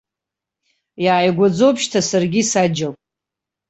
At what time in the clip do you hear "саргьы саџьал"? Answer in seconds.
2.09-2.93